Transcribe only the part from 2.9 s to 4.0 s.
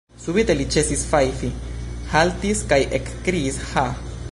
ekkriis: ha!